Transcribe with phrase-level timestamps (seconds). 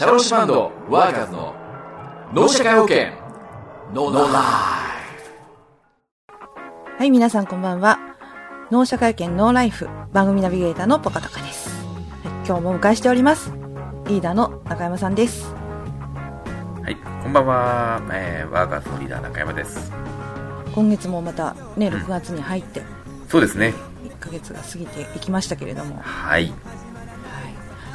[0.00, 1.54] シャローシバンドワーカーズの
[2.32, 3.08] 脳社会保険
[3.92, 4.32] ノーライ
[6.96, 7.98] はい、皆さんこんばんは。
[8.70, 11.68] 脳社会犬ノーライフ番組ナビゲーターのポカタカです。
[12.24, 13.52] はい今日もお迎えしております。
[14.06, 15.52] リーダーの中山さんです。
[16.82, 19.92] はい、こんばんは、えー、ワーカーズのリーダー中山です。
[20.74, 22.80] 今月もまたね、6月に入って
[23.28, 23.74] そうですね。
[24.02, 26.50] 1ヶ月が過ぎていきましたけれども、ははい。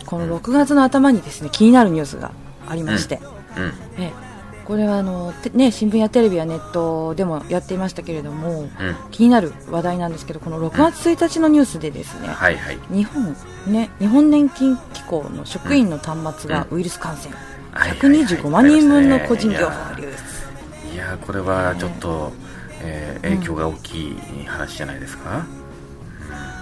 [0.06, 2.32] い、この6月の頭にですね、気になるニュースが
[2.68, 3.20] ありまして、
[3.58, 4.04] うん。
[4.04, 4.26] ええ
[4.66, 8.70] これはあの、てね、新聞やテレビやネットでもやっていましたけれども、うん。
[9.12, 12.80] 気になる話題なんですけど、この6月1日のニュースでですね、はいはい。
[12.90, 13.36] 日本
[13.68, 22.32] ね日本年金機構の職員の端末がウイルス感染、はいはいはい125万人分の個人情報流出いやー、これはちょっと、
[22.82, 25.46] えー影響が大きい話じゃないですか。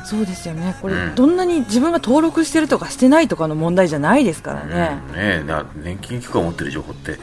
[0.03, 0.75] そうですよね。
[0.81, 1.16] これ、うん。
[1.16, 7.17] どんなに自分が登録してるとかしてないとかの問題じゃないですからね、うん、ねえな年金機構が持ってる情報って、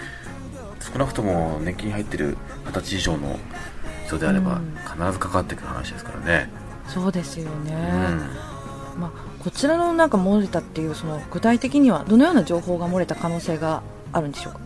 [0.81, 2.37] 少なくとも年金に入ってる
[2.67, 3.39] 二十歳以上の
[4.07, 4.75] 人であれば、うん。
[4.77, 6.49] 必ず関わってくる話ですからね。
[6.89, 7.73] そうですよね、
[8.95, 9.01] うん。
[9.01, 9.11] まあ、
[9.43, 14.61] こちらのなんか漏れたっていうその具体的にはどのような情報が漏れた可能性があるんでしょうか？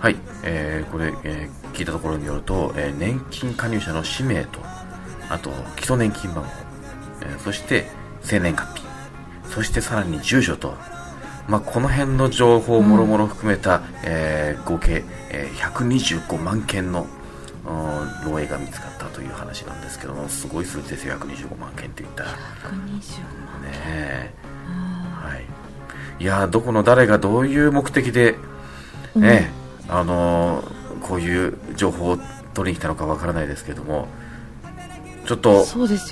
[0.00, 4.60] はい、えーこれ、えー聞いたところによると、えー年金加入者の氏名と、
[5.30, 6.67] あと基礎年金番号、えー
[7.44, 7.86] そして
[8.22, 8.84] 生年月日、
[9.50, 10.74] そしてさらに住所と、
[11.48, 17.06] まあ、この辺の情報もろもろ含めた、えー合計、えー125万件の
[17.64, 17.72] うん
[18.32, 22.32] 漏洩が見つかったという話なんですけども、すごい数字ですよ、125万件って言ったら。
[22.32, 24.34] ね120万え。
[25.22, 28.36] はい、いやーどこの誰がどういう目的で、
[29.14, 29.50] ね
[29.88, 32.18] あのーこういう情報を
[32.54, 34.08] 取りに来たのかわからないですけども
[35.28, 35.66] ちょっと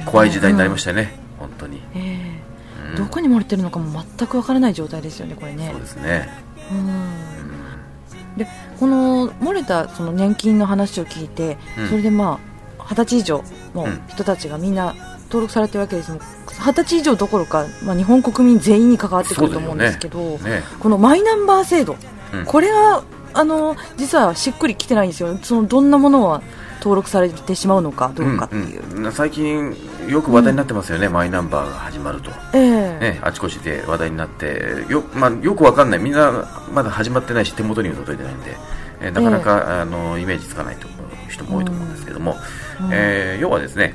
[0.05, 2.43] 怖い時代になりましたよね、本当に、え
[2.85, 2.91] え。
[2.91, 2.97] うん。
[2.97, 5.71] どこに漏れてるのかも全くわからない状態ですよねこれね。
[5.73, 6.29] そうですね、
[6.71, 8.37] うん。
[8.37, 8.47] で
[8.79, 11.89] この漏れたその年金の話を聞いて、うん。
[11.89, 12.39] それでま
[12.79, 13.43] あ二十歳以上
[13.75, 14.03] のうん。
[14.09, 14.95] 人たちがみんな
[15.29, 16.13] 登録されてるわけです。
[16.13, 20.63] も二十歳以上どころか、まあ、日本国民全員に関わってくると思うんですけど、ね。
[20.79, 21.97] このマイナンバー制度、
[22.35, 22.45] うん。
[22.45, 23.03] これが
[23.37, 25.37] あの実はしっくりきてないんですよ。
[25.43, 26.43] そのどんなものは
[26.79, 29.13] 登録されてしまうのかどうかっていう、うんうん。
[29.13, 29.77] 最近
[30.09, 32.99] よく話題になってますよね、マイナンバーが始まると、ええ。
[33.01, 34.85] ね、あちこちで話題になって。
[34.89, 35.99] よ,、まあ、よくわかんない。
[36.01, 38.57] みんなまだ始まってないし手元にも届いてないんで、
[39.01, 42.37] えーなかなか、あのイメージつかないと思う人も多いと思うんですけども、
[42.81, 42.89] うん。
[42.93, 43.95] えー要はですね、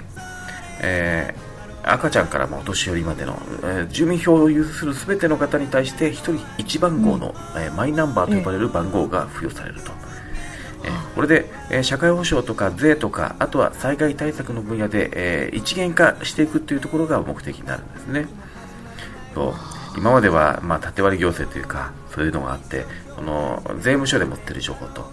[0.82, 1.51] えー
[1.94, 9.92] 赤ちゃんからもお年寄りまでの、えー住民票を有するすべての方に対して1人1番号の、えーマイナンバーと呼ばれる番号が付与されると。
[10.84, 18.28] えーこれで、えー社会保障とか税とかあとは災害対策の分野で、えー一元化していくというところが目的になるんですね。
[19.36, 19.54] と
[19.98, 22.86] 今までは、まあ、縦割り行政というかそういうのがあって
[23.16, 25.12] この税務署で持っている情報と、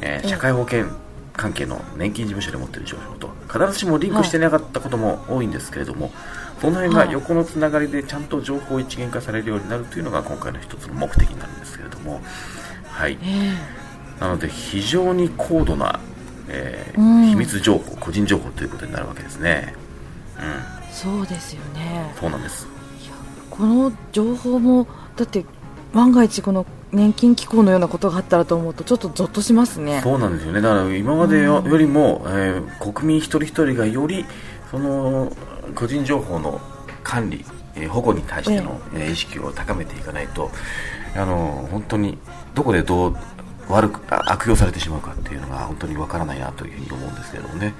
[0.00, 0.86] え社会保険
[1.32, 6.10] 関係の年金事務所で持っている情報と必ずしもリンクしてなかったことも多いんですけれども、
[6.60, 7.12] その辺がはい。
[7.12, 12.20] 横のつながりでちゃんと情報を一元化されるようになるというのが今回の一つの目的になるんですけれども、
[12.84, 13.54] はい、え
[14.20, 15.98] なので非常に高度な、
[16.48, 17.26] えーうん。
[17.26, 19.74] 秘密情報個人情報ということになるわけですね。
[20.38, 22.12] うん、えそうですよね。
[22.20, 22.66] そうなんです。
[23.50, 25.44] この情報もだって
[25.92, 30.00] 万が一この年金機構のようなことがあったらと思うとちょっとゾッとしますね。
[30.02, 30.60] そうなんですよね。
[30.60, 31.70] だから今までようん。
[31.70, 34.24] よりも、えー国民一人一人がより
[34.70, 35.32] その
[35.74, 36.60] 個人情報の
[37.02, 37.44] 管理、
[37.74, 40.50] えー保護に対しての、えー意識を高めていかないと、
[41.14, 42.18] あの本当に
[42.54, 43.16] どこでどう
[43.68, 47.74] 悪くあ悪用されてしまうかっていうのが本当にわからないなというふうに思うんですけれどもね。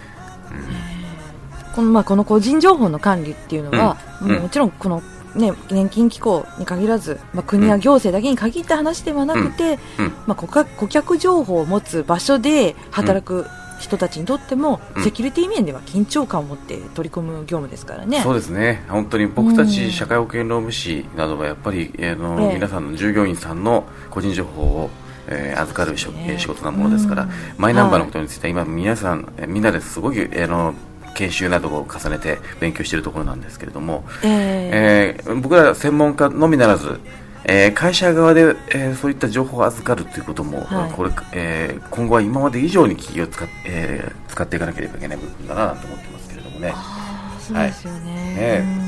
[1.74, 4.42] この,、まあ、この個人情報の管理っていうのは、うん。
[4.42, 5.02] もちろんこの、
[5.34, 10.04] ね、年金機構に限らず、まあ、国や行政だけに限った話ではなくて、うん。
[10.06, 10.12] うん。
[10.26, 13.46] まあ、顧客顧客情報を持つ場所で働く
[13.80, 15.04] 人たちにとっても、うん。
[15.04, 18.20] セキュリティ面では緊張感を持って取り組む業務ですからね。
[18.22, 22.54] そうですね、本当に僕たうんち社会保険労務士などはやっぱり、えーのええ。
[22.54, 24.90] 皆さんの従業員さんの個人情報を、
[25.26, 30.74] えー預かるねえー仕事なものですから、うんマイナンバーのことについては今、皆さん、えーみんなですごい、えーの
[31.14, 35.22] 研修などを重ねて勉強しているところなんですけれども、ええ。
[35.24, 37.00] ー僕ら専門家のみならず、
[37.44, 40.92] えー会社側で、えーそういった情報を預かるということも、はい。
[40.92, 46.72] これえー今後は今まで以上に気を使っ,、えー使っていかなければいけない部分だなと思ってますけれどもね。
[46.74, 48.14] あーそうですよね。
[48.34, 48.82] ね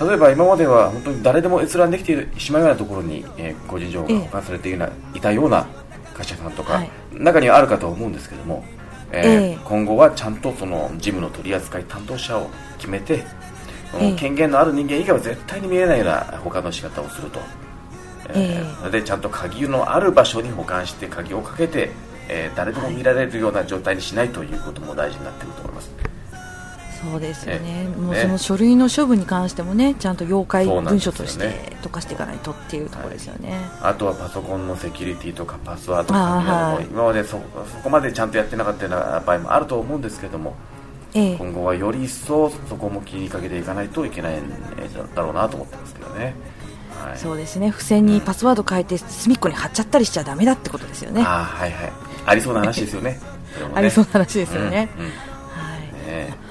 [0.00, 5.66] 例えば今までは本当に誰でも閲覧できてしまうようなところに、えー個人情報が保管されているようないたような
[6.14, 6.90] 会社さんとか、はい。
[7.12, 8.64] 中にはあるかと思うんですけども、
[9.12, 9.58] えーええ。
[9.64, 13.24] 今後はちゃんとその事務の取り扱い担当者を決めて、
[13.98, 14.12] ええ。
[14.14, 17.40] 権限のある人間以外は絶対に見えないような保管の仕方をすると、
[18.30, 21.90] えーでちゃんと鍵のある場所に保管して鍵をかけて、
[22.28, 25.90] えー誰でも見られるような状態にしないということも大事になってくると思います
[27.00, 31.18] そうですよね、もうその書類の処分に関してもね、ちゃんと妖怪そうなんですよね。
[31.18, 33.54] 文書として溶かしていかないとっていうところですよね。
[33.80, 36.84] あとはパソコンのセキュリティとかパスワードとかはい。
[36.84, 37.38] 今までそそ
[37.82, 40.56] こまでちゃんとやってなかったような場合もあると思うんですけども
[41.14, 41.36] ええ。
[41.36, 44.50] 今後はより一層そこも気にかけていかないといけないん
[45.14, 46.34] だろうなと思ってますけどね、
[47.04, 51.22] はい、そうですね、付箋にパスワード変えて隅っこに貼っちゃったりしちゃダメだってことですよね。
[51.24, 51.92] あーはいはい。
[52.26, 53.12] ありそうな話ですよね。
[53.58, 53.72] ね。
[53.74, 54.90] ありそうな話ですよね。
[54.98, 55.10] うんうん。
[55.10, 55.12] は
[55.76, 55.80] い。
[55.80, 56.34] ねえ。
[56.44, 56.47] ー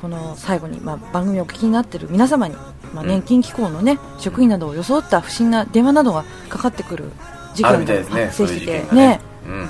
[0.00, 2.54] この最後に、まあ、番組をお聞きになっている皆様に、
[2.94, 3.08] まあ、うん。
[3.08, 7.10] 年金機構の、ね職員などを装った不審な電話などがかかってくる
[7.54, 9.20] 事件が発生してね。
[9.44, 9.52] うん。
[9.52, 9.64] うん、う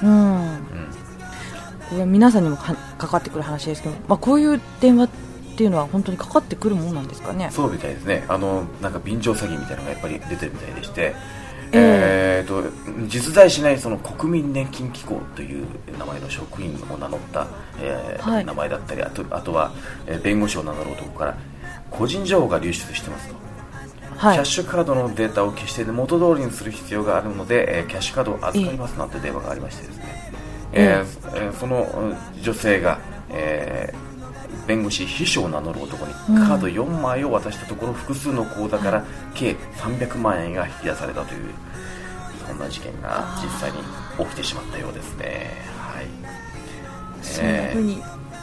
[0.54, 0.64] ん。
[1.88, 5.08] これは皆さんにもかかかってくる話ですけど、まあ、こういう電話っ
[5.56, 7.48] ていうのは本当にかかってくるもんなんですかね？
[7.50, 8.24] そうみたいですね。
[8.28, 11.14] あのなんか便乗詐欺みたいなのがやっぱり出てるみたいでして
[11.72, 12.68] ええーと
[13.06, 15.66] 実在しないその国民年金機構という
[15.98, 17.46] 名前の職員を名乗った、
[17.80, 18.44] えーはい。
[18.44, 19.72] 名前だったりあとあとは、
[20.06, 21.36] えー弁護士を名乗る男から
[21.90, 23.34] 個人情報が流出してますと、
[24.16, 24.34] はい。
[24.36, 30.32] キャッシュカードのデータを消して元通りにする必要があるので、えーキャッシュカードを預かりますなんて電話がありましてですね、
[30.72, 32.98] えーえーそのうん女性が、
[33.30, 34.09] えー
[34.70, 36.46] 弁護士秘書を名乗る男にうん。
[36.46, 41.50] カード4枚を渡したところ複数の口座から計300万円が引き出されたという
[42.46, 43.78] そんな事件が実際に
[44.18, 45.50] 起きてしまったようですね。
[45.76, 46.06] はい。
[47.20, 48.02] そんな風に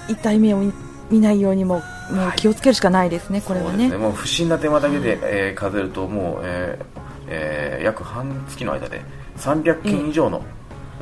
[0.10, 0.74] 痛い目を見
[1.10, 1.82] 見ないようにもも
[2.12, 2.36] うはい。
[2.36, 3.90] 気をつけるしかないですね、これはね。
[3.90, 3.96] ね。
[3.98, 6.86] もう不審な電話だけで、えー数えるともう、えー
[7.30, 9.02] えー約半月の間で
[9.38, 10.44] 300件以上の、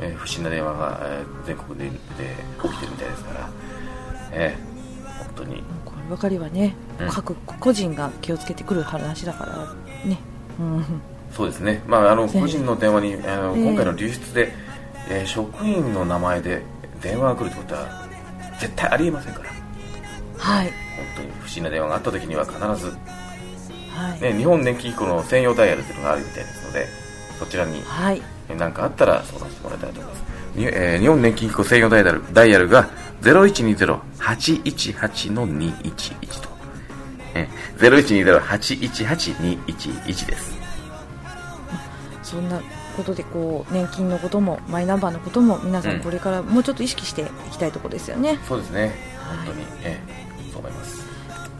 [0.00, 1.90] えー不審な電話が、えー全国でで
[2.62, 3.50] 起きてるみたいですから、
[4.30, 4.75] えー。
[4.75, 4.75] 本
[5.36, 5.62] 当に。
[5.84, 7.08] こればかりはね、うん。
[7.08, 10.18] 各個人が気をつけてくる話だからね、
[10.58, 10.84] うん、
[11.32, 13.64] そうですね、まあ、あの個人の電話にあの、ええ。
[13.64, 14.52] 今回の流出で、
[15.08, 16.62] えー職員の名前で
[17.00, 18.06] 電話が来るってことは
[18.58, 19.50] 絶対ありえませんから。
[20.38, 20.74] はい、本
[21.16, 22.96] 当に不審な電話があった時には必ず、
[23.90, 26.86] はい、ね、日本年金機構の専用ダイヤルというのがあるみたいですので
[27.38, 28.22] そちらにはい、
[28.56, 30.35] 何かあったら相談してもらいたいと思います。
[30.56, 32.88] にえー日本年金機構専用ダイヤルダイヤルが
[33.22, 36.48] 0120-818の211と、
[37.34, 40.56] えー、0120-818-211です。
[42.22, 42.60] そんな
[42.96, 45.96] ことでこう年金のこともマイナンバーのことも皆さうん。
[45.98, 49.36] んこれからもうちょっと意識していきたいところですよね、そうですね、はい。
[49.46, 50.16] 本当に、えー
[50.52, 51.06] そう思います。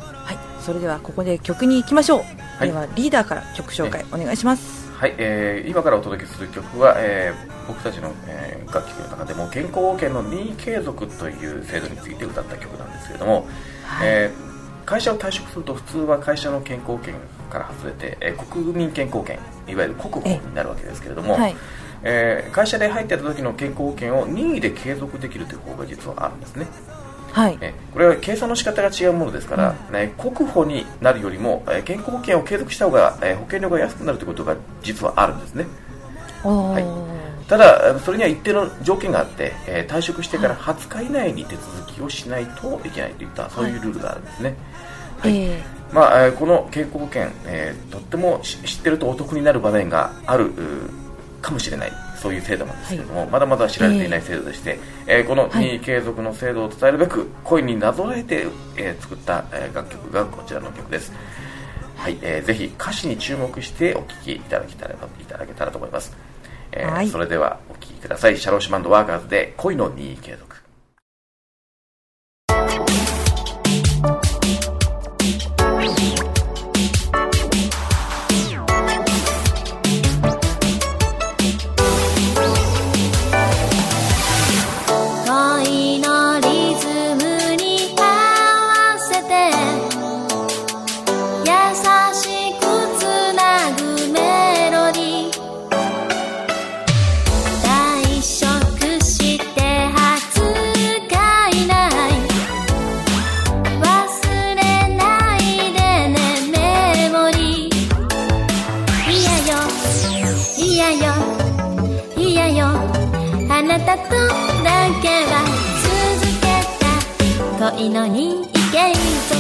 [0.02, 2.20] はい、それではここで曲に行きましょう、
[2.58, 2.68] はい。
[2.68, 13.46] ではリーダーから曲紹介お願いしますはい、えー今からお届けする曲は、えー僕たちの、えー楽曲の中でも健康保険の任意継続という制度について歌った曲なんですけれども、
[13.84, 14.08] はい。
[14.08, 14.46] えー
[14.86, 17.14] 会社を退職すると普通は会社の健康保険
[17.50, 19.34] から外れて、えー国民健康保険
[19.68, 21.56] いわゆる国保になるわけですけれども、はい。
[22.02, 26.66] えー会社で入ってた時の健康保険を任意で継続できるという方法が実はあるんですね、
[27.36, 27.58] はい。
[27.60, 35.66] えーこれは計算の仕方が違うものですから、ね国保になるよりも、えー健康保険を継続した方が、えー保険料が安くなるということが実はあるんですね。
[36.42, 37.46] はい。
[37.46, 44.54] ただ、それには一定の条件があって、えー退職してから20日以内に手続きをしないといけないといった、そういうルールがあるんですね。
[45.18, 45.36] はい。
[45.36, 45.62] え。
[45.92, 50.90] まあえーこの健康保険、えーとってもし知ってるとお得になる場面があるうー
[51.42, 61.12] かもしれない、そういう制度なんですけれども、まだまだ知られていない制度でして、えーこのはい任意継続の制度を伝えるべく、恋になぞらえて、えー作った、えー楽曲がこちらの曲です。
[61.96, 64.96] はい、えーぜひ歌詞に注目してお聴きいただけたらい
[65.28, 66.16] ただけたらと思います。
[66.72, 68.36] えーはいそれではお聴きください。
[68.38, 70.45] シャローシュバンドワーカーズで恋の任意継続。
[117.78, 118.94] いのに意継
[119.28, 119.36] 続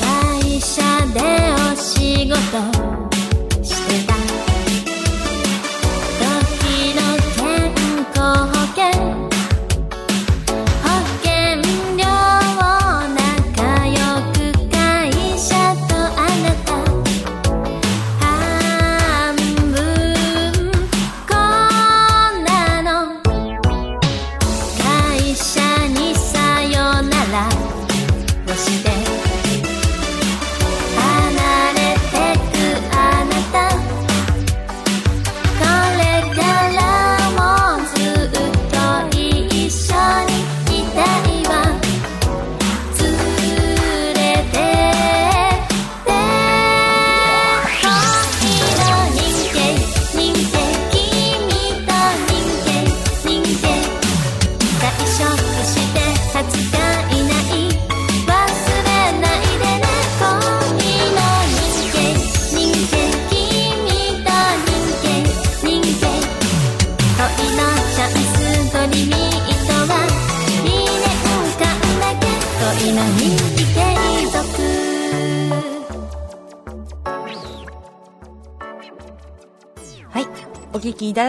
[0.00, 1.20] 会社で
[1.72, 2.36] お仕事。
[3.62, 4.14] してた
[6.20, 7.00] 時の
[7.36, 7.44] 健
[8.14, 8.55] 康。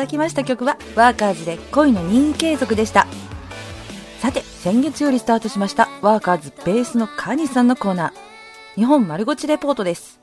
[0.08, 3.08] だきました曲は、ワーカーズで恋の人気継続でした。
[4.20, 8.12] さて、先月よりスタートしました、ワーカーズベースのカニさんのコーナー。
[8.76, 10.22] 日本丸ごちレポートです。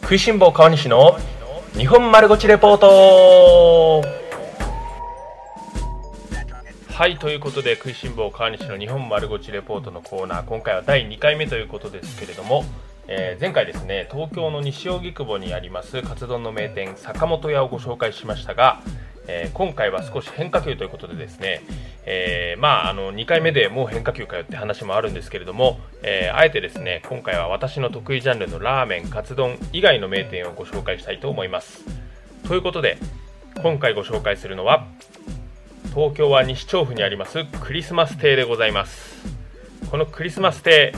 [0.00, 1.18] 食いしん坊川西の
[1.74, 4.02] 日本丸ごちレポート
[6.90, 12.64] はいということで食いしん坊川西の日本丸ごちレポートのコーナー今回は第2回目ということですけれども、
[13.10, 18.82] えー前回ですね東京の西荻窪にありますカツ丼の名店坂本屋をご紹介しましたが、
[19.26, 21.62] えー今回は少し変化球ということでですね、
[22.04, 31.84] えーまああの2回目でもう変化球かよって話もあるんですけれども、えあえてですね今回は私の得意ジャンルのラーメンカツ丼以外の名店をご紹介したいと思います。
[32.46, 32.98] ということで
[33.62, 34.86] 今回ご紹介するのは
[35.94, 39.16] 東京は西調布にありますクリスマス亭でございます。
[39.90, 40.92] このクリスマス亭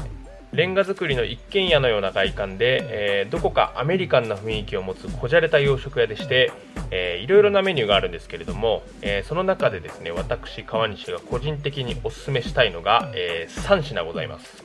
[0.53, 2.81] レンガ造りの一軒家のような外観で、
[3.23, 6.53] えーどこかアメリカンな雰囲気を持つこじゃれた洋食屋でして、
[6.91, 14.65] えーいろいろなメニューがあるんですけれども、えーその中でですね私川西が個人的におすすめしたいのが、え3品ございます、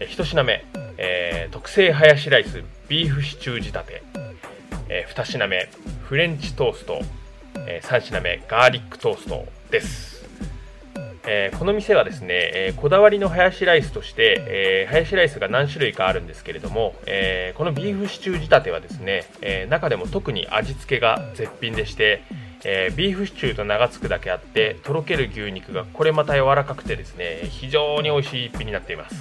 [0.00, 0.64] え1品目、
[0.98, 4.02] えー特製ハヤシライスビーフシチュー仕立て、
[4.90, 5.68] え2品目
[6.02, 7.00] フレンチトースト、
[7.66, 10.13] え3品目ガーリックトーストです。
[11.26, 22.22] えーこの店はですね、えーこだわりのハヤシライスとして、えーハヤシライスが何種類かあるんですけれども、えーこのビーフシチュー仕立てはですね、えー中でも特に味付けが絶品でして、
[22.64, 29.16] えービーフシチューと名が付くだけあってとろける牛肉がこれまた柔らかくてですね非常に美味しい一品になっています、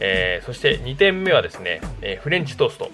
[0.00, 2.90] えーそして2点目はですね、えーフレンチトースト。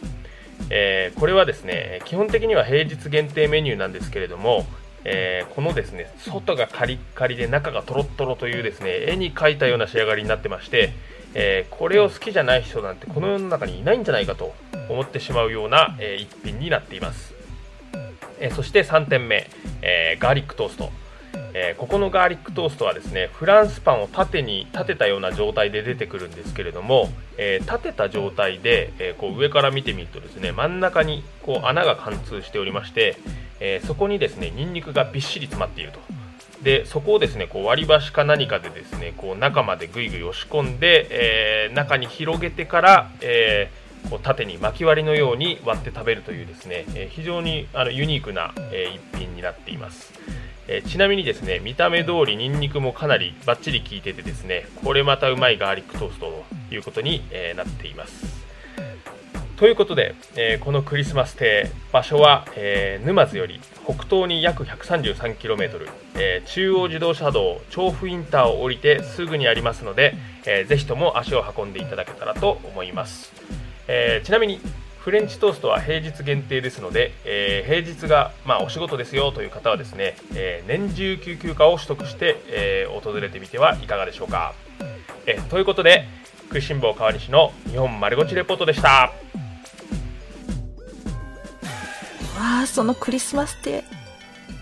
[0.71, 4.67] えーこれはですね基本的には平日限定メニューなんですけれども、
[5.05, 10.93] えーこのですね外がカリッカリで中がとろっとろというですね絵に描いたような仕上がりになってまして、
[11.35, 14.55] えーこれを好きじゃない人なんてこの世の中にいないんじゃないかと
[14.88, 17.35] 思ってしまうような、えー一品になっています、
[18.40, 19.49] えそして3点目、
[19.83, 20.90] えガーリックトースト。
[21.61, 33.17] えーここのガーリックトーストはですねフランスパンを縦に立てたような状態で出てくるんですけれども、えー立てた状態で、えーこう上から見てみるとですね真ん中にこう穴が貫通しておりまして、
[33.59, 35.99] えそこにですねニンニクがびっしり詰まっていると
[36.62, 43.71] でそこをですねこう割り箸か何かでですねこう中までぐいぐい押し込んで、え中に広げてから、え
[44.11, 50.12] こう縦に巻き割りのように割って食べるというですね、え非常にあのユニークな、えー一品になっています。
[50.69, 58.39] えーちなみにですね見た目通りニンニクもかなりバッチリ効いててですねこれまたうまいガーリックトーストということに、えーなっています。
[59.57, 70.15] ということで、えーこのクリスマス亭場所は、え沼津より北東に約 133km、えー中央自動車道調布インターを降りてすぐにありますので、
[70.47, 73.33] えーぜひとも足を運んでいただけたらと思います、
[73.89, 74.61] えちなみに
[75.09, 84.53] フレンチトーストは平日限定ですので、えー平日が、まあ、お仕事ですよという方はですね、えー年中休休暇を取得して、えー訪れてみてはいかがでしょうか、
[85.25, 86.07] えーということで
[86.49, 89.12] 食いしん坊川西の日本丸ごちレポートでしたわ
[92.37, 93.85] あ、そのクリスマスって、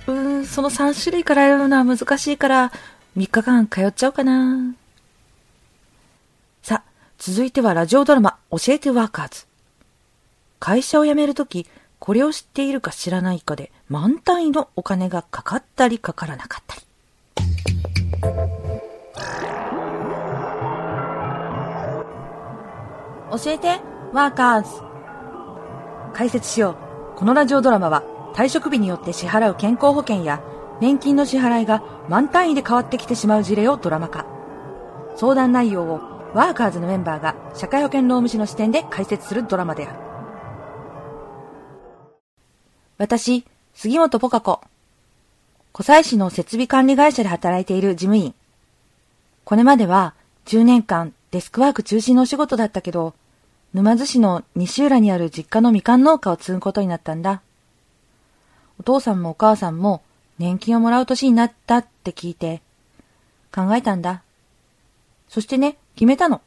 [0.06, 2.72] うん、その3種類から選ぶのは難しいから、
[3.16, 4.76] 3日間通っちゃおうかな。
[6.62, 9.45] さあ、続いてはラジオドラマ、教えてワーカーズ。
[10.58, 11.66] 会社を辞めるとき、
[11.98, 16.82] これを知っているか知らないかで、満単位のお金がかかったりかからなかったり。
[23.42, 23.80] 教えて、
[24.12, 24.68] ワーカーズ。
[26.14, 26.76] 解説しよ
[27.14, 27.18] う。
[27.18, 28.02] このラジオドラマは
[28.34, 30.42] 退職日によって支払う健康保険や
[30.80, 34.26] 年金の支払いが満単位で変わってきてしまう事例をドラマ化。
[35.16, 36.00] 相談内容を
[36.34, 40.05] ワーカーズのメンバーが社会保険労務士の視点で解説するドラマである。
[42.98, 44.62] 私、杉本ポカ子。
[45.72, 48.34] 湖西市の設備管理会社で働いている事務員。
[49.44, 50.14] これまでは
[50.46, 53.12] 10年間デスクワーク中心のお仕事だったけど、
[53.74, 57.42] 沼津市の西浦にある実家のみかん農家を継ぐことになったんだ。
[58.80, 60.02] お父さんもお母さんも
[60.38, 62.62] 年金をもらう年になったって聞いて、
[63.54, 64.22] 考えたんだ。
[65.28, 66.40] そしてね、決めたの。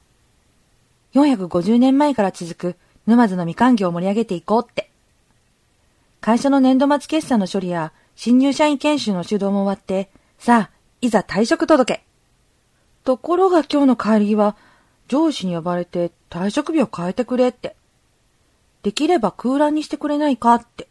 [1.14, 2.76] 450年前から続く
[3.06, 4.89] 沼津のみかん業を盛り上げていこうって。
[6.22, 12.04] 会社の年度末決算の処理や新入社員研修の指導も終わって、さあ、いざ退職届。
[13.06, 14.58] ところが今日の帰りは、
[15.08, 17.76] 上司に呼ばれて退職日を変えてくれって。
[18.84, 20.88] できれば空欄にしてくれないかって。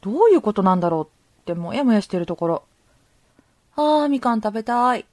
[0.00, 1.06] どういうことなんだろう
[1.42, 2.62] ってもやもやしてるところ。
[3.76, 5.04] ああ、みかん食べたい。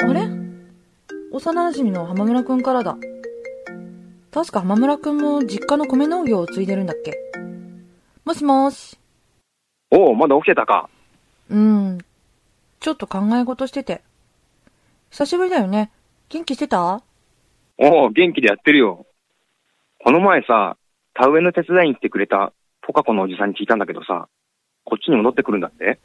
[0.00, 0.28] あれ？
[1.30, 2.96] 幼馴染の浜村くんからだ。
[4.32, 7.20] 確か浜村くんも実家の米農業を継いでるんだっけ？
[8.24, 8.98] もしもーし。
[9.90, 10.88] おお、まだ起きてたか。
[11.50, 11.98] うん。
[12.80, 14.00] ちょっと考え事してて。
[15.10, 15.90] 久しぶりだよね。
[16.30, 17.02] 元気してた？
[17.76, 19.04] おお、元気でやってるよ。
[20.02, 20.78] この前さ、
[21.12, 24.28] 田植えの手伝いに来てくれたポカコのおじさんに聞いたんだけどさ、
[24.84, 25.98] こっちに戻ってくるんだって？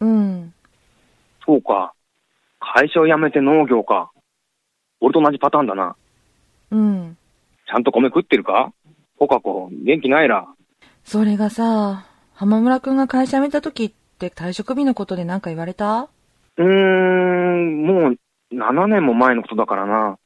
[0.00, 0.52] うん。
[1.46, 1.94] そうか。
[2.58, 4.10] 会社を辞めて農業か。
[5.00, 5.94] 俺と同じパターンだな。
[6.72, 7.16] うん。
[7.68, 8.72] ちゃんと米食ってるか？
[9.18, 10.48] ポカコ、元気ないら。
[11.04, 16.08] それがさ、浜村くんが会社辞めた時って退職日のことで何か言われた？
[16.56, 18.18] うーん、もう
[18.54, 20.18] 7年も前のことだからな。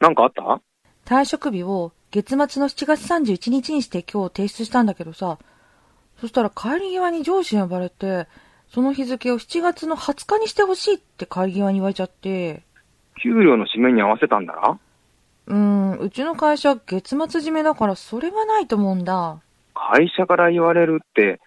[0.00, 0.60] なんかあった？
[1.04, 5.38] 退職日を月末の7月31日にして今日提出したんだけどさ、
[6.20, 8.28] そしたら帰り際に上司に呼ばれて、
[8.68, 12.62] その日付を7月の20日にしてほしいって帰り際に言われちゃって、
[13.22, 14.78] 給料の締めに合わせたんだら
[15.50, 19.40] うーん、うちの会社月末締めだからそれはないと思うんだ。
[19.74, 21.40] 会社から言われるって、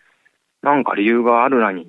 [0.62, 1.88] なんか理由があるらに。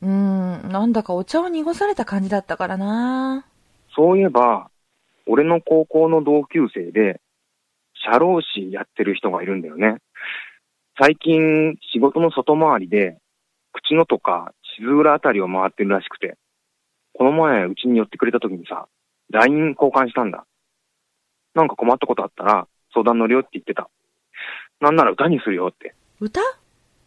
[0.00, 3.44] うーん、なんだかお茶を濁された感じだったからな
[3.94, 4.70] そういえば、
[5.26, 7.20] 俺の高校の同級生で、
[8.10, 9.98] 社労士やってる人がいるんだよね。
[10.98, 13.18] 最近、仕事の外回りで、
[13.74, 16.38] 口野とか静浦あたりを回ってるらしくて、
[17.12, 18.88] この前、うちに寄ってくれた時にさ、
[19.30, 20.46] LINE 交換したんだ。
[21.54, 23.88] なんか困ったことあったら、相談乗るよって言ってた。
[24.80, 25.94] なんなら歌にするよって。
[26.20, 26.40] 歌？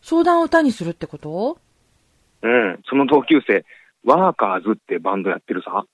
[0.02, 1.58] 相談を歌にするってこと？
[2.42, 3.66] うん、その同級生、
[4.04, 5.86] ワーカーズってバンドやってるさ。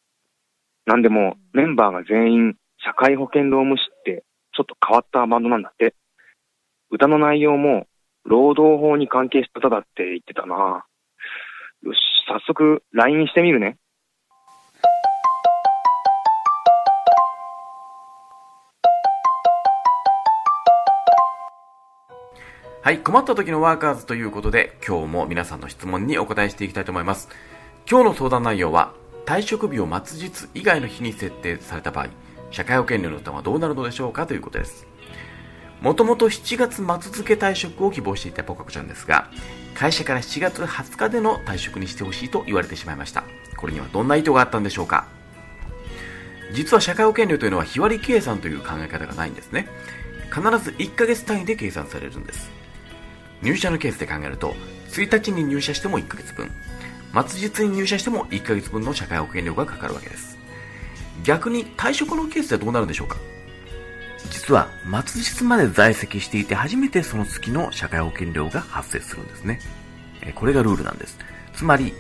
[0.86, 4.24] なんでも、メンバーが全員、社会保険労務士って、
[4.56, 5.96] ちょっと変わったバンドなんだって。
[6.92, 7.88] 歌の内容も、
[8.26, 10.86] 労働法に関係した歌だって言ってたな。
[11.82, 13.78] よし、早速、LINE してみるね。
[22.84, 27.30] はい、困った時のワーカーズということで、今日も皆さんの質問にお答えしていきたいと思います。
[27.90, 28.92] 今日の相談内容は、
[29.26, 32.08] 退職日を末日以外の日に設定された場合、
[32.52, 34.86] 社会保険料の負担はどうなるのでしょうかということです。
[35.80, 39.30] もともと7月末付退職を希望していたポカコちゃんですが、
[39.76, 43.24] 会社から7月20日での退職にしてほしいと言われてしまいました。
[43.56, 45.08] これにはどんな意図があったんでしょうか
[46.52, 49.70] 実は社会保険料というのは日割り計算という考え方がないんですね。
[50.34, 52.63] 必ず1ヶ月単位で計算されるんです。
[53.44, 54.56] 入社のケースで考えると、
[54.90, 56.50] 1日に入社しても1ヶ月分、
[57.28, 60.38] 末日に入社しても1ヶ月分の社会保険料がかかるわけです。
[61.24, 63.18] 逆に退職のケースではどうなるんでしょうか？
[64.32, 64.68] 実は
[65.06, 69.60] 末日まで在籍していて初めてその月の社会保険料が発生するんですね。
[70.36, 71.18] これがルールなんです。
[71.54, 71.94] つまり、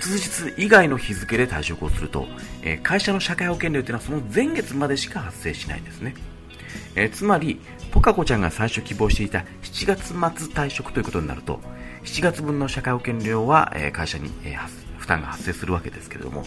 [0.00, 0.18] 末
[0.50, 2.26] 日以外の日付で退職をすると、
[2.82, 6.14] 会社の社会保険料というのはその前月までしか発生しないんですね。
[6.96, 7.60] えつまり、
[7.90, 10.16] ポカコちゃんが最初希望していた7月末
[10.52, 11.60] 退職ということになると、
[12.04, 14.56] 7月分の社会保険料は、え会社に、え
[14.98, 16.44] 負担が発生するわけですけれども、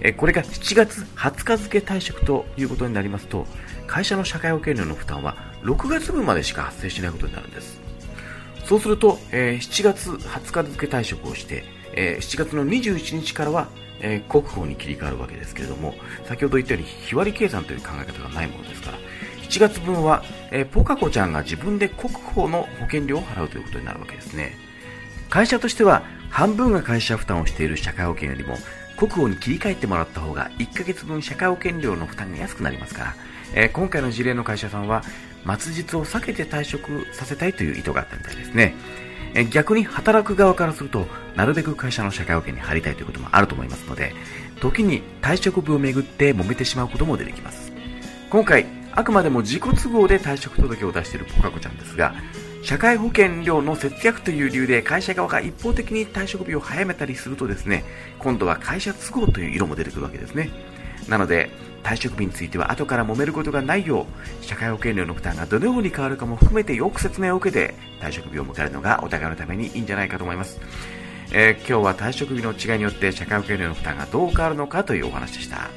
[0.00, 3.46] えこれが7月20日付退職ということになりますと、
[3.86, 7.80] 会社の社会保険料の負担は6月分までしか発生しないことになるんです。
[8.64, 11.64] そうすると、え7月20日付退職をして、
[11.94, 13.68] え7月の21日からは、
[14.00, 15.94] え国保に切り替わるわけですけれども、
[16.26, 18.98] 先ほど言ったように日割り計算という考え方がないものですから、
[19.52, 24.56] 7月分は、えーポカコちゃんが自分で国保の保険料を払うということになるわけですね。
[25.28, 28.56] 会社としては半分が会社負担をしている社会保険よりも
[28.96, 33.14] 国保に切り替えてもらった方が1ヶ月分社会保険料の負担が安くなりますから、
[33.52, 35.02] えー今回の事例の会社さんは
[35.58, 38.74] 末日を避けて退職させたいという意図があったみたいですね。
[39.34, 44.14] え逆に働く側からするとなるべく会社の社会保険に入りたいということもあると思いますので
[44.60, 47.72] 時に退職日をめぐって揉めてしまうことも出てきます
[48.28, 52.14] 今回あくまでも自己都合で退職届を出しているポカコちゃんですが
[52.62, 57.84] 社会保険料の節約という理由で会社側が一方的に退職日を早めたりするとですね
[58.18, 60.50] 今度は会社都合という色も出てくるわけですね。
[61.08, 61.50] なので
[61.82, 64.06] 退職日については後から揉めることがないよ
[64.40, 70.60] う社会保険料の負担がどのように変わるかも含めてよく説明を受けて退職日を迎えるのがお互いのためにいいんじゃないかと思います、
[71.32, 75.70] えー今日は退職日の違いによって社会保険料の負担がどう変わるのかというお話でした。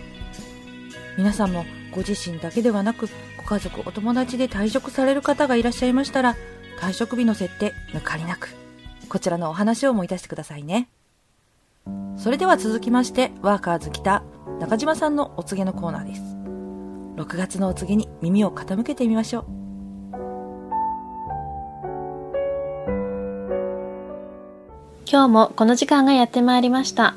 [1.18, 6.36] 皆さんもご自身だけではなくご家族お友達で退職される方がいらっしゃいましたら
[6.78, 8.54] 退職日の設定抜かりなく
[9.08, 10.90] こちらのお話を思い出してくださいね。
[12.18, 14.24] それでは続きましてワーカーズ北
[14.60, 16.22] 中島さんのお告げのコーナーです。
[17.16, 19.46] 6月のお告げに耳を傾けてみましょう。
[25.08, 27.16] 今日もこの時間がやってまいりました。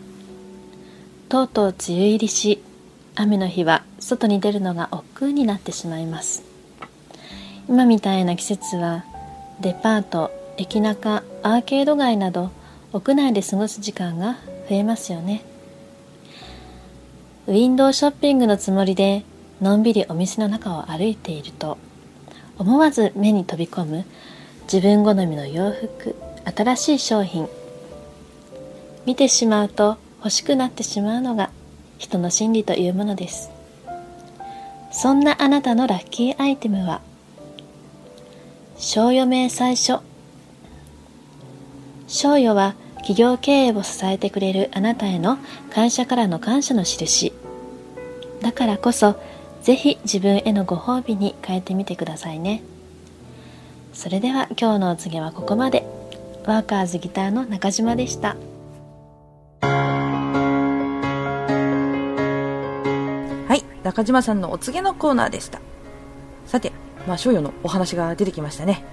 [1.28, 2.62] とうとう梅雨入りし
[3.20, 6.44] 雨の日は外に出るのが億劫になってしまいます。
[7.68, 9.04] 今みたいな季節は
[9.60, 12.52] デパート駅中アーケード街など
[12.92, 14.34] 屋内で過ごす時間が
[14.68, 15.42] 増えますよね。
[17.48, 19.24] ウィンドウショッピングのつもりで
[19.60, 21.76] のんびりお店の中を歩いていると
[22.56, 24.04] 思わず目に飛び込む
[24.72, 26.14] 自分好みの洋服
[26.54, 27.48] 新しい商品。
[29.06, 31.50] 見てしまうと欲しくなってしまうのが
[31.98, 33.50] 人の心理というものです。
[34.90, 37.00] そんなあなたのラッキーアイテムは
[38.78, 40.02] 賞与明細書。
[42.06, 45.38] 賞与は企業経営を支えてくれるあなたへの
[45.70, 47.32] 会社からの感謝の印。
[48.40, 49.20] だからこそ
[49.62, 52.62] ぜひ自分へのご褒美に変えてみてくださいね。
[53.92, 55.84] それでは今日のお告げはここまで。
[56.48, 58.34] ワーカーズギターの中島でした。
[63.88, 65.60] 中島さんのお告げのコーナーでした。
[66.46, 66.72] さて、
[67.06, 68.84] まあ、賞与のお話が出てきましたね。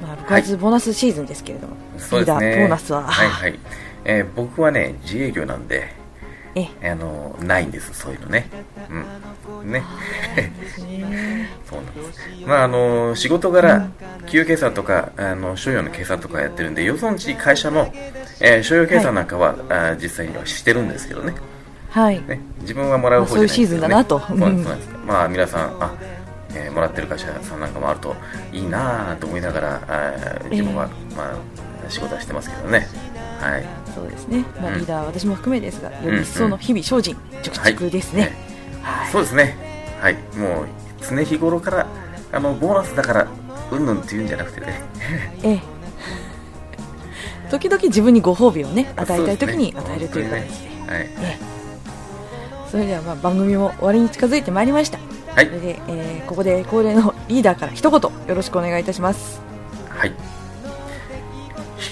[0.00, 2.46] まあ、6月ボーナスシーズンですけれども、そうですね。
[2.46, 3.58] リーダーボーナスは、はいはい。
[4.04, 5.92] えー僕はね、自営業なんで、
[6.54, 8.48] えあの、ないんです、そういうのね。
[9.58, 9.72] うん。
[9.72, 9.82] ね。
[11.68, 12.20] そうなんです。
[12.46, 13.88] まあ、あの、仕事柄、
[14.26, 17.92] 給与計算とか、あの、所要の計算とかやってるんで、よそのち会社の、
[18.40, 21.34] えー所要計算なんかは、あー実際にはしてるんですけどね。
[21.90, 24.28] はい、ね、自分はもらう方じゃないですけど、ね、まあそういうシーズンだなと。
[24.28, 25.92] そうなんまあ皆さんあ、
[26.54, 28.14] えーもらってる会社さんなんかもあると
[28.52, 31.32] いいなぁと思いながらあー自分は、ま
[31.86, 32.86] あ、仕事はしてますけどね。
[33.40, 33.64] はい。
[33.94, 34.44] そうですね。
[34.60, 34.78] まあ、うん。
[34.78, 37.16] リーダー、私も含めですが、より一層の日々精進、
[37.90, 38.32] ですね。
[38.82, 39.10] はい。
[39.10, 39.56] そうですね。
[40.00, 40.14] はい。
[40.36, 40.68] もう
[41.00, 41.86] 常日頃から
[42.32, 43.26] あのボーナスだから
[43.72, 44.82] うんぬんっていうんじゃなくてね。
[45.42, 45.60] ええ。
[47.50, 50.68] 時々自分にご褒美をね、与えたい時に与えるという形で。
[50.68, 50.86] ね。
[50.86, 51.00] はい。
[51.00, 51.49] ええ
[52.70, 54.98] それではまあ番組も終わりに近づいてまいりました。
[55.34, 59.40] はいそれで、えーここで恒例のリーダーから一言よろしくお願いいたします。
[59.88, 60.12] はい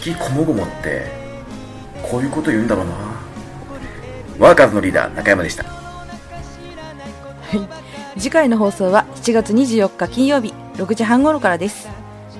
[0.06, 1.06] 引きこもごもって
[2.02, 2.92] こういうこと言うんだろうな
[4.38, 5.70] ワーカーズのリーダー中山でしたは
[7.56, 8.20] い。
[8.20, 11.88] 次回の放送は7月24日金曜日6時半頃からです。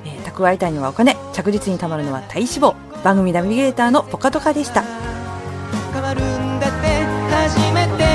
[0.05, 2.75] えー蓄えたいのはお金、着実に貯まるのは体脂肪。
[3.03, 4.85] 番組ナビゲーターのポカトカでした。
[5.93, 8.08] 変わるんだって初めて